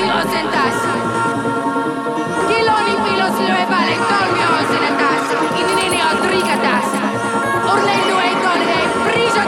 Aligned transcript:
ti 0.00 0.06
lo 0.06 0.20
sentassi 0.30 0.88
Kiloni 2.48 2.94
pilos 3.04 3.36
le 3.38 3.66
vale 3.68 3.96
tolmio 4.10 4.48
In 5.60 5.74
nini 5.74 6.00
o 6.00 6.20
triga 6.22 6.56
tassa 6.56 7.04
e 8.18 8.40
tolne 8.40 8.78
priso 9.04 9.40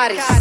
Paris. 0.00 0.39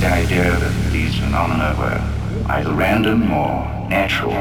the 0.00 0.06
idea 0.06 0.44
that 0.44 0.92
these 0.92 1.14
phenomena 1.18 1.76
were 1.78 2.00
either 2.52 2.72
random 2.72 3.30
or 3.30 3.68
natural. 3.90 4.32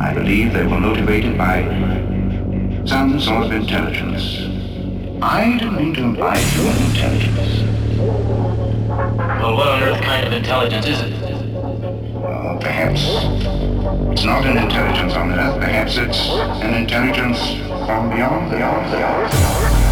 I 0.00 0.14
believe 0.14 0.54
they 0.54 0.64
were 0.64 0.80
motivated 0.80 1.36
by 1.36 1.62
some 2.86 3.20
sort 3.20 3.46
of 3.46 3.52
intelligence. 3.52 4.38
I 5.20 5.58
didn't 5.58 5.76
mean 5.76 5.94
to 5.94 6.04
imply 6.04 6.38
human 6.38 6.76
intelligence. 6.90 7.98
Well, 7.98 9.56
what 9.56 9.68
on 9.68 9.82
earth 9.82 10.00
kind 10.00 10.26
of 10.26 10.32
intelligence 10.32 10.86
is 10.86 11.00
it? 11.02 11.12
Well, 12.14 12.58
perhaps 12.58 13.02
it's 14.12 14.24
not 14.24 14.46
an 14.46 14.56
intelligence 14.56 15.12
on 15.12 15.32
earth. 15.32 15.60
Perhaps 15.60 15.98
it's 15.98 16.30
an 16.64 16.72
intelligence 16.72 17.38
from 17.86 18.08
beyond, 18.08 18.50
beyond, 18.50 18.90
beyond. 18.90 19.30
beyond. 19.30 19.85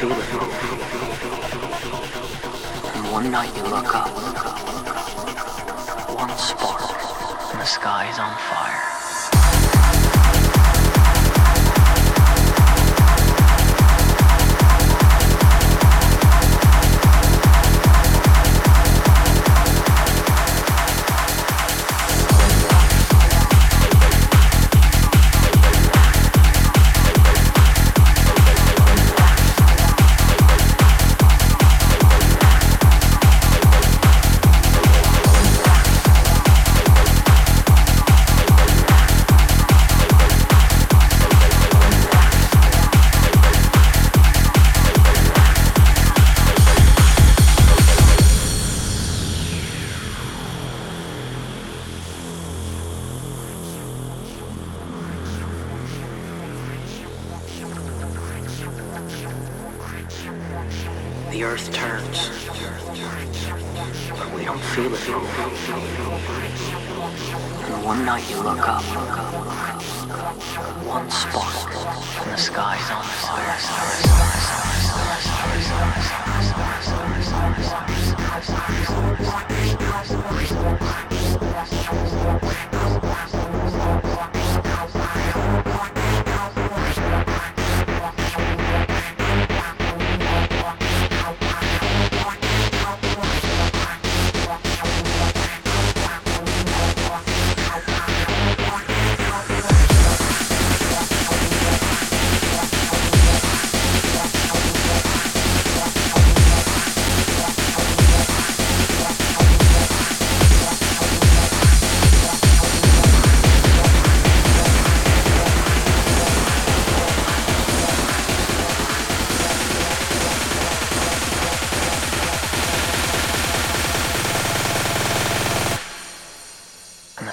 Feel 0.00 0.12
it. 0.12 0.16
And 2.96 3.12
one 3.12 3.30
night 3.30 3.54
you 3.54 3.64
look 3.64 3.94
up, 3.94 4.08
one 6.08 6.30
spark, 6.38 6.80
and 7.52 7.60
the 7.60 7.66
sky 7.66 8.08
is 8.08 8.18
on 8.18 8.34
fire. 8.48 8.99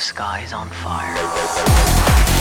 The 0.07 0.13
sky's 0.13 0.53
on 0.53 0.69
fire. 0.69 2.36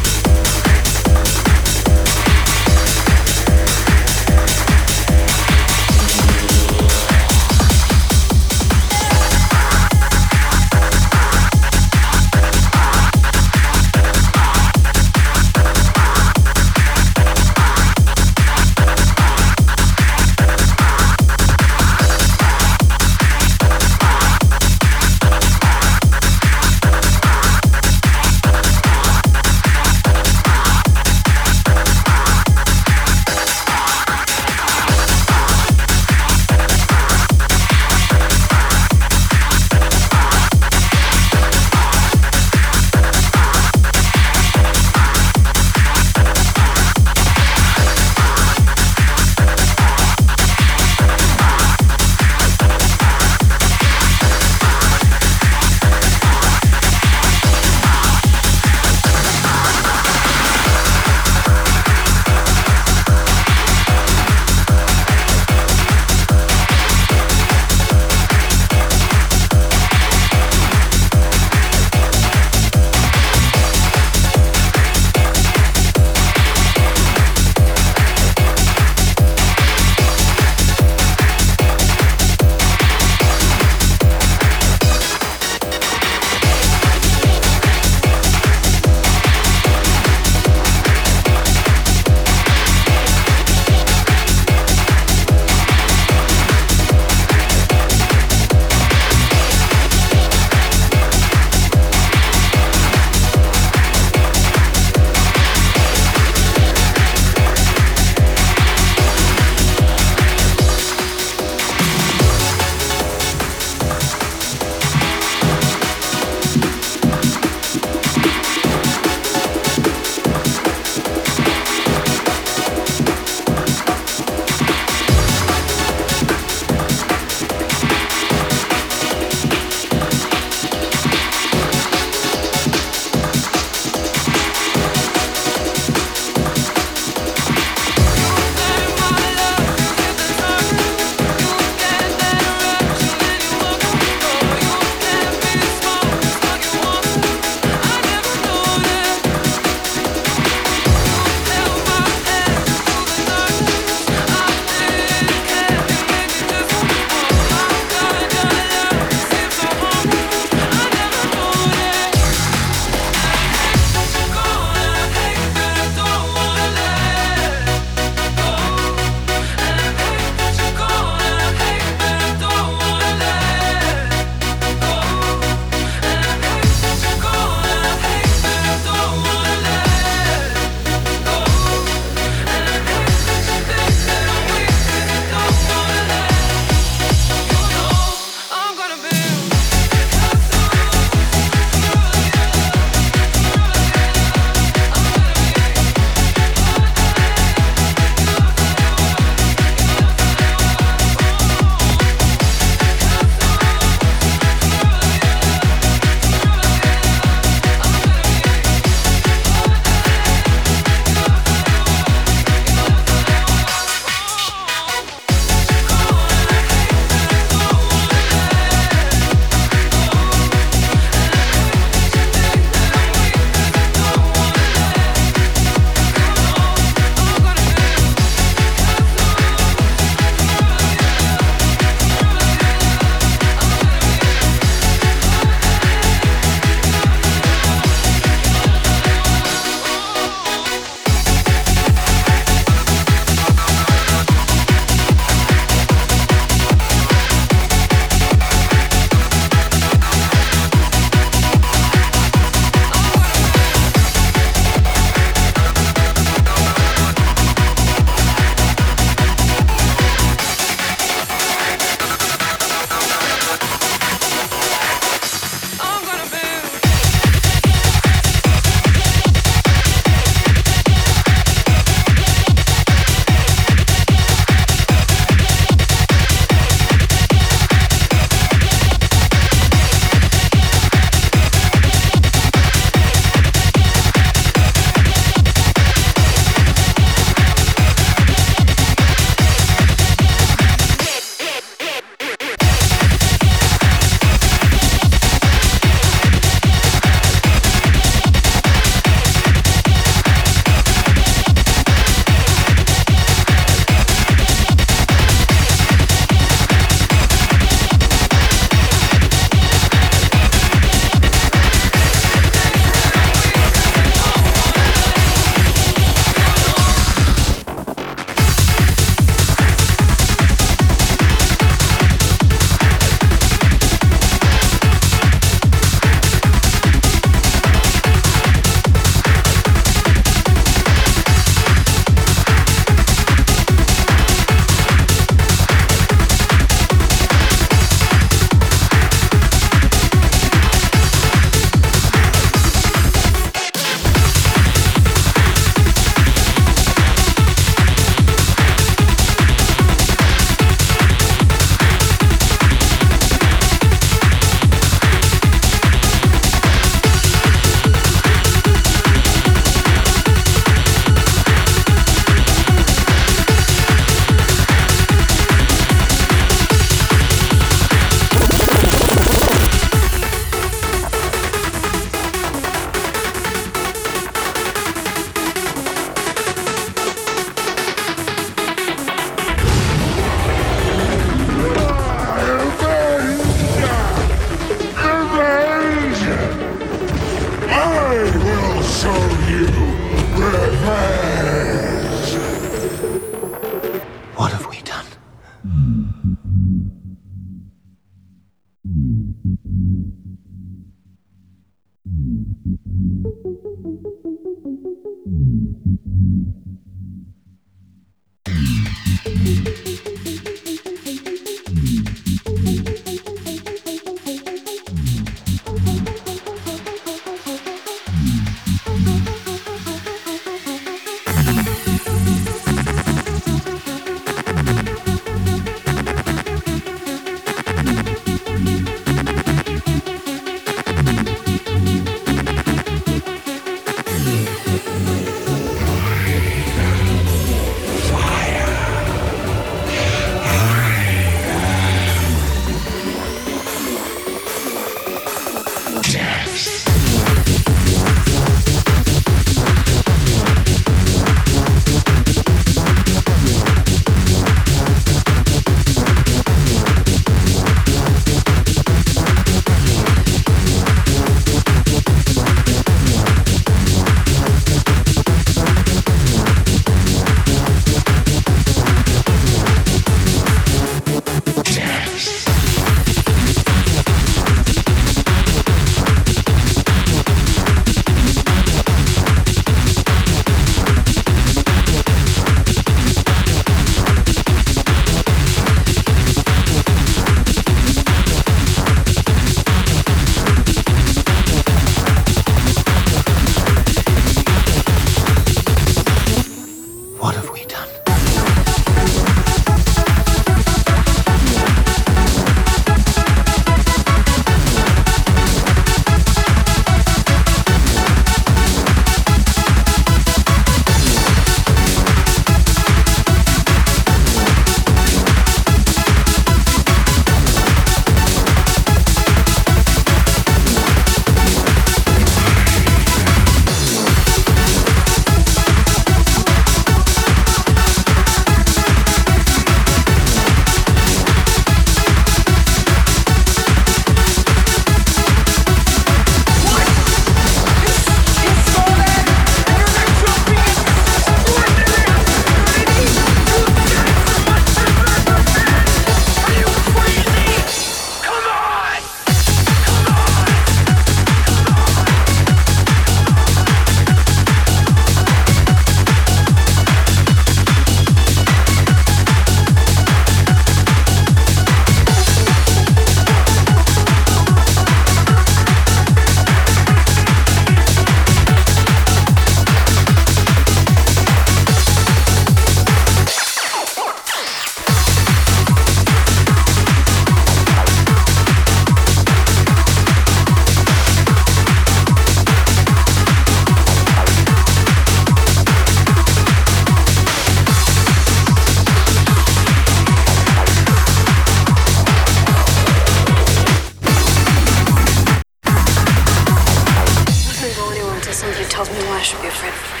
I 599.21 599.23
should 599.23 599.39
be 599.39 599.49
afraid 599.49 599.69
of 599.69 600.00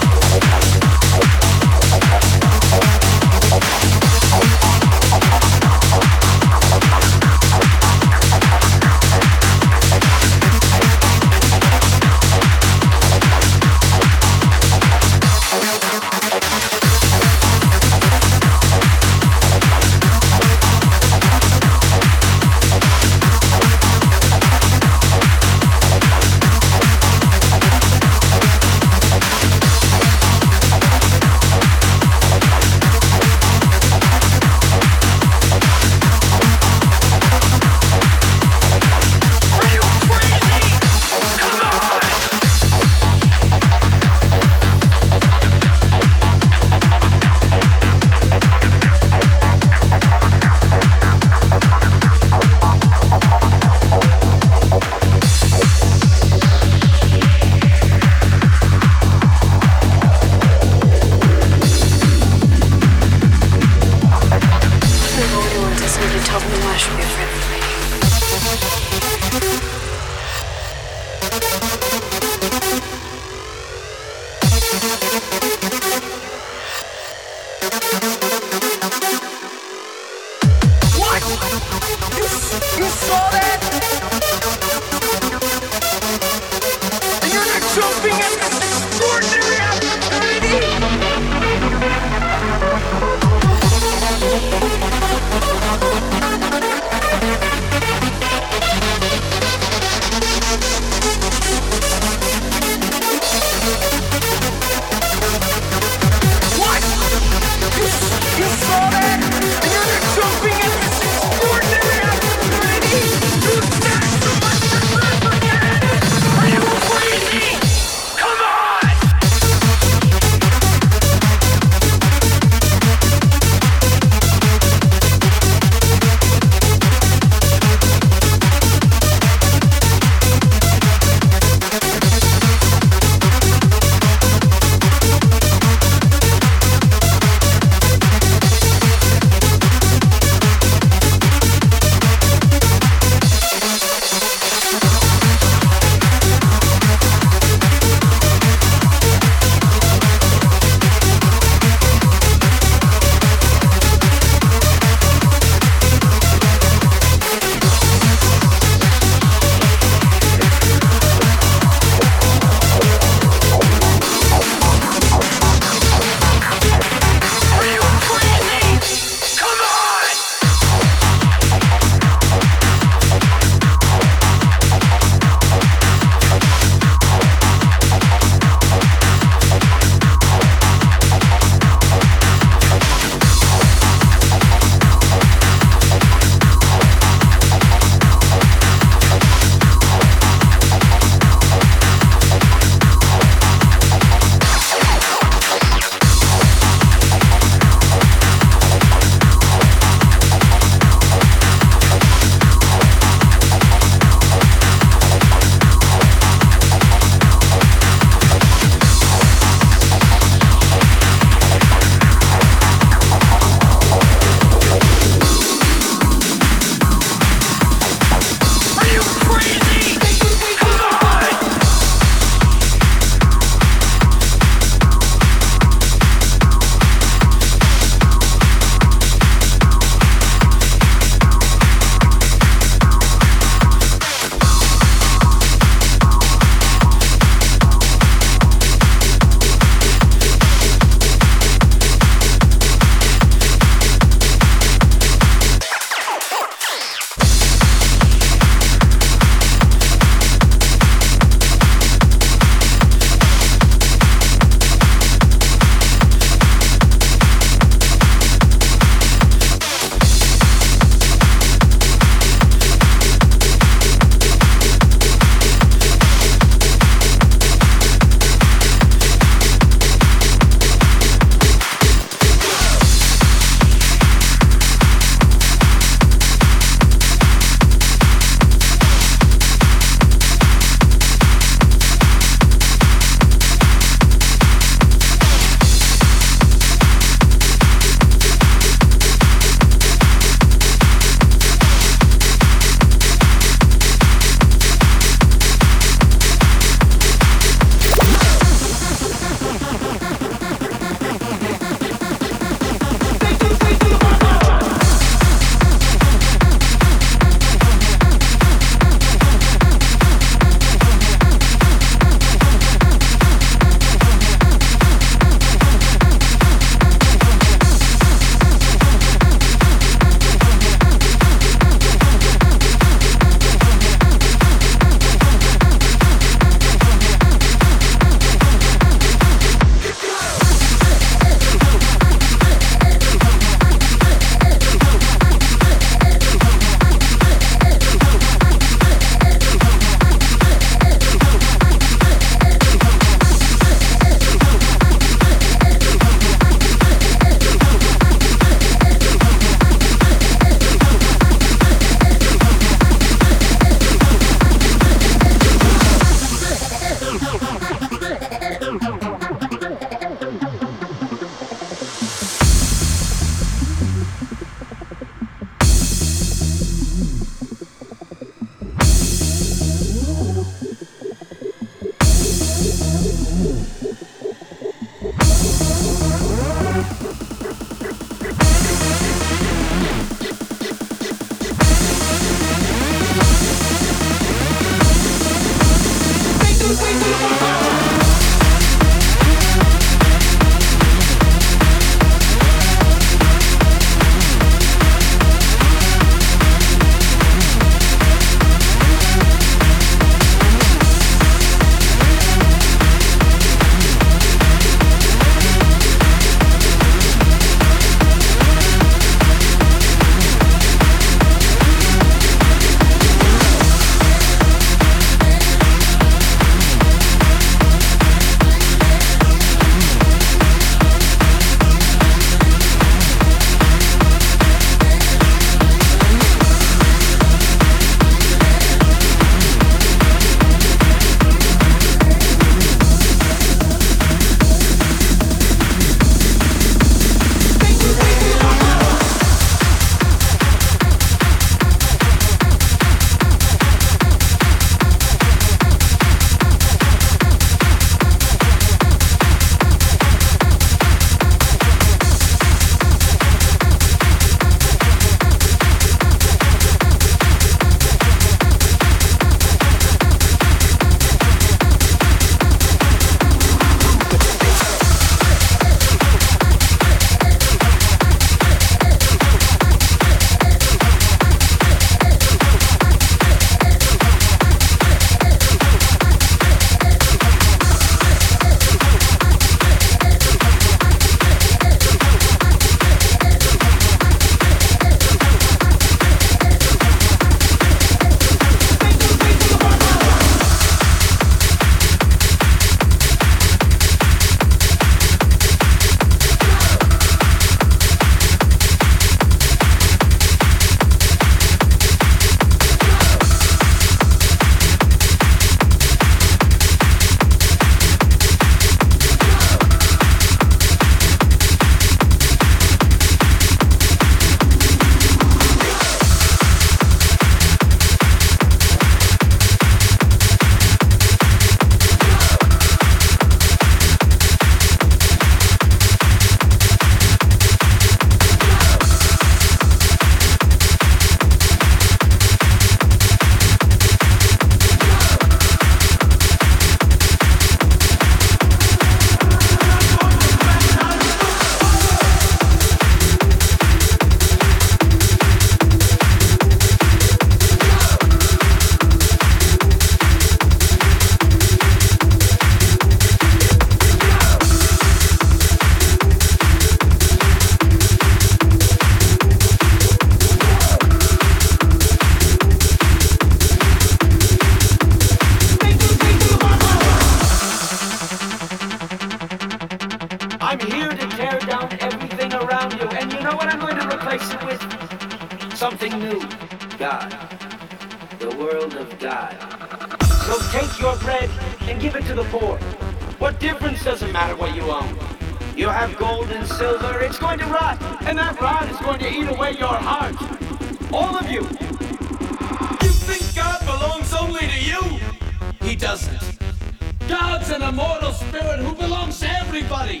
everybody, 599.56 600.00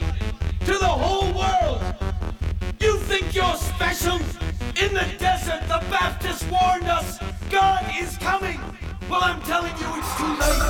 to 0.66 0.72
the 0.72 0.84
whole 0.84 1.32
world. 1.32 1.80
You 2.78 2.98
think 2.98 3.34
you're 3.34 3.56
special? 3.56 4.16
In 4.76 4.92
the 4.92 5.06
desert, 5.18 5.62
the 5.62 5.82
Baptist 5.88 6.44
warned 6.50 6.84
us 6.84 7.18
God 7.50 7.82
is 7.98 8.18
coming. 8.18 8.60
Well, 9.08 9.22
I'm 9.22 9.40
telling 9.42 9.72
you, 9.78 9.86
it's 9.96 10.16
too 10.18 10.36
late. 10.42 10.62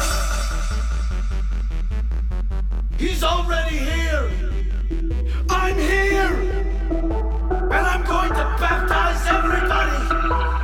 He's 2.97 3.24
already 3.24 3.78
here. 3.78 4.30
I'm 5.51 5.76
here. 5.76 6.37
And 7.51 7.87
I'm 7.93 8.05
going 8.05 8.30
to 8.30 8.57
baptize 8.61 9.26
everybody 9.26 10.56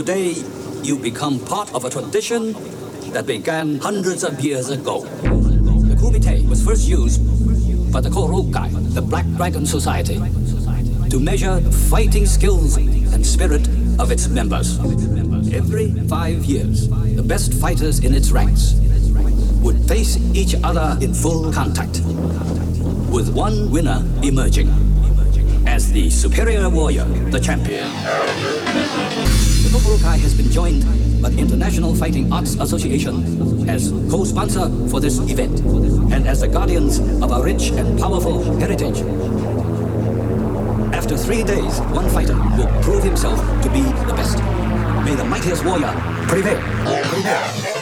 Today, 0.00 0.32
you 0.82 0.96
become 0.96 1.38
part 1.40 1.74
of 1.74 1.84
a 1.84 1.90
tradition 1.90 2.54
that 3.12 3.26
began 3.26 3.78
hundreds 3.80 4.24
of 4.24 4.40
years 4.40 4.70
ago. 4.70 5.02
The 5.02 5.94
Kumite 5.94 6.48
was 6.48 6.64
first 6.64 6.88
used 6.88 7.20
by 7.92 8.00
the 8.00 8.08
Kokuryukai, 8.08 8.94
the 8.94 9.02
Black 9.02 9.26
Dragon 9.36 9.66
Society, 9.66 10.16
to 11.10 11.20
measure 11.20 11.60
the 11.60 11.70
fighting 11.70 12.24
skills 12.24 12.78
and 12.78 13.26
spirit 13.26 13.68
of 13.98 14.10
its 14.10 14.26
members. 14.26 14.78
Every 15.52 15.90
five 16.08 16.46
years, 16.46 16.88
the 16.88 17.22
best 17.22 17.52
fighters 17.52 18.02
in 18.02 18.14
its 18.14 18.30
ranks 18.30 18.80
would 19.60 19.86
face 19.86 20.16
each 20.32 20.54
other 20.64 20.96
in 21.04 21.12
full 21.12 21.52
contact, 21.52 22.00
with 23.12 23.28
one 23.34 23.70
winner 23.70 24.02
emerging 24.22 24.70
as 25.66 25.92
the 25.92 26.08
superior 26.08 26.70
warrior, 26.70 27.04
the 27.28 27.38
champion. 27.38 27.84
Kokuryukai 29.70 30.18
has 30.18 30.34
been 30.34 30.50
joined 30.50 30.82
by 31.22 31.28
the 31.28 31.38
International 31.38 31.94
Fighting 31.94 32.32
Arts 32.32 32.56
Association 32.56 33.68
as 33.70 33.92
co-sponsor 34.10 34.68
for 34.88 34.98
this 34.98 35.18
event 35.30 35.60
and 36.12 36.26
as 36.26 36.40
the 36.40 36.48
guardians 36.48 36.98
of 36.98 37.30
our 37.30 37.44
rich 37.44 37.70
and 37.70 37.96
powerful 37.96 38.42
heritage. 38.58 38.98
After 40.92 41.16
three 41.16 41.44
days, 41.44 41.78
one 41.92 42.08
fighter 42.10 42.34
will 42.58 42.82
prove 42.82 43.04
himself 43.04 43.38
to 43.62 43.70
be 43.70 43.82
the 43.82 44.14
best. 44.16 44.38
May 45.04 45.14
the 45.14 45.24
mightiest 45.24 45.64
warrior 45.64 45.94
prevail. 46.26 46.60
prevail. 47.04 47.79